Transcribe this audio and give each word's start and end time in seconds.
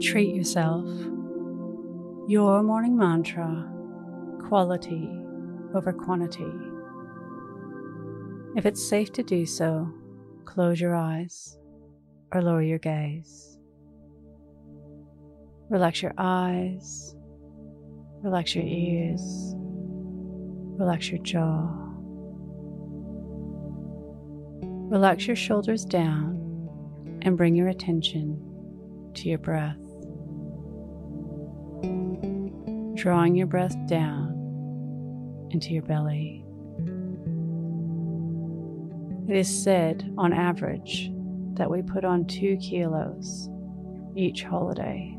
Treat 0.00 0.34
yourself. 0.34 0.86
Your 2.28 2.62
morning 2.62 2.98
mantra 2.98 3.66
quality 4.46 5.08
over 5.74 5.92
quantity. 5.92 6.52
If 8.56 8.66
it's 8.66 8.86
safe 8.86 9.10
to 9.12 9.22
do 9.22 9.46
so, 9.46 9.90
close 10.44 10.80
your 10.80 10.94
eyes 10.94 11.58
or 12.30 12.42
lower 12.42 12.60
your 12.62 12.78
gaze. 12.78 13.58
Relax 15.70 16.02
your 16.02 16.12
eyes, 16.18 17.16
relax 18.22 18.54
your 18.54 18.64
ears, 18.64 19.54
relax 20.78 21.10
your 21.10 21.22
jaw. 21.22 21.86
Relax 24.90 25.26
your 25.26 25.36
shoulders 25.36 25.84
down 25.86 26.34
and 27.22 27.36
bring 27.36 27.54
your 27.54 27.68
attention 27.68 28.42
to 29.14 29.28
your 29.28 29.38
breath. 29.38 29.85
Drawing 32.96 33.36
your 33.36 33.46
breath 33.46 33.76
down 33.86 34.32
into 35.50 35.74
your 35.74 35.82
belly. 35.82 36.42
It 39.28 39.36
is 39.36 39.62
said, 39.62 40.14
on 40.16 40.32
average, 40.32 41.10
that 41.54 41.70
we 41.70 41.82
put 41.82 42.06
on 42.06 42.24
two 42.24 42.56
kilos 42.56 43.50
each 44.16 44.44
holiday. 44.44 45.14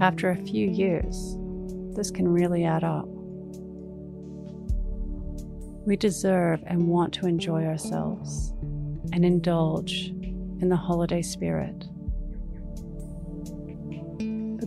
After 0.00 0.30
a 0.30 0.36
few 0.36 0.70
years, 0.70 1.36
this 1.96 2.12
can 2.12 2.28
really 2.28 2.64
add 2.64 2.84
up. 2.84 3.08
We 5.86 5.96
deserve 5.96 6.62
and 6.68 6.86
want 6.86 7.12
to 7.14 7.26
enjoy 7.26 7.64
ourselves 7.64 8.54
and 9.12 9.24
indulge 9.24 10.10
in 10.60 10.68
the 10.68 10.76
holiday 10.76 11.22
spirit. 11.22 11.84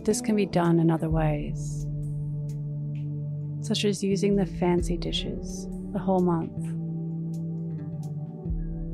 This 0.04 0.20
can 0.20 0.34
be 0.34 0.46
done 0.46 0.80
in 0.80 0.90
other 0.90 1.08
ways, 1.08 1.86
such 3.60 3.84
as 3.84 4.02
using 4.02 4.34
the 4.34 4.46
fancy 4.46 4.96
dishes 4.96 5.68
the 5.92 5.98
whole 6.00 6.18
month, 6.20 6.66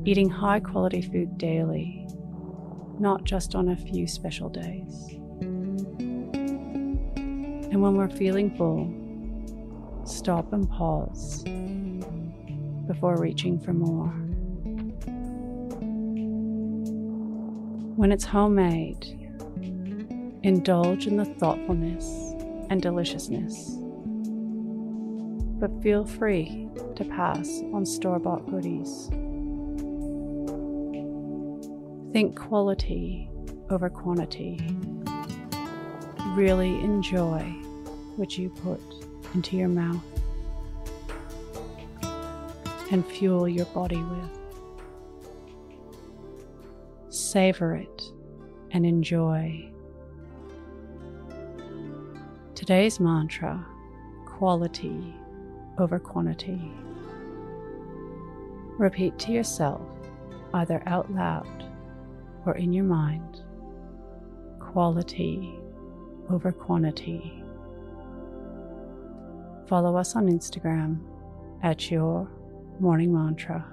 eating 0.06 0.28
high 0.28 0.60
quality 0.60 1.00
food 1.00 1.38
daily, 1.38 2.06
not 2.98 3.24
just 3.24 3.54
on 3.54 3.70
a 3.70 3.76
few 3.76 4.06
special 4.06 4.50
days. 4.50 5.18
And 7.70 7.80
when 7.80 7.94
we're 7.94 8.10
feeling 8.10 8.54
full, 8.56 8.92
stop 10.04 10.52
and 10.52 10.68
pause 10.68 11.42
before 12.86 13.16
reaching 13.16 13.58
for 13.58 13.72
more. 13.72 14.08
When 17.96 18.12
it's 18.12 18.24
homemade, 18.24 19.27
indulge 20.42 21.06
in 21.06 21.16
the 21.16 21.24
thoughtfulness 21.24 22.34
and 22.70 22.80
deliciousness, 22.82 23.76
but 25.58 25.82
feel 25.82 26.04
free 26.04 26.68
to 26.96 27.04
pass 27.04 27.62
on 27.72 27.84
store 27.84 28.18
bought 28.18 28.48
goodies. 28.50 29.08
Think 32.12 32.36
quality 32.36 33.30
over 33.70 33.90
quantity. 33.90 34.58
Really 36.34 36.78
enjoy 36.80 37.40
what 38.16 38.38
you 38.38 38.50
put 38.50 38.80
into 39.34 39.56
your 39.56 39.68
mouth 39.68 40.02
and 42.90 43.06
fuel 43.06 43.48
your 43.48 43.66
body 43.66 44.02
with. 44.02 44.38
Savor 47.10 47.74
it 47.76 48.02
and 48.70 48.86
enjoy. 48.86 49.70
Today's 52.68 53.00
mantra 53.00 53.64
quality 54.26 55.16
over 55.78 55.98
quantity. 55.98 56.70
Repeat 58.76 59.18
to 59.20 59.32
yourself, 59.32 59.80
either 60.52 60.82
out 60.84 61.10
loud 61.10 61.64
or 62.44 62.56
in 62.56 62.74
your 62.74 62.84
mind, 62.84 63.40
quality 64.60 65.58
over 66.28 66.52
quantity. 66.52 67.42
Follow 69.66 69.96
us 69.96 70.14
on 70.14 70.26
Instagram 70.26 70.98
at 71.62 71.90
your 71.90 72.28
morning 72.80 73.14
mantra. 73.14 73.64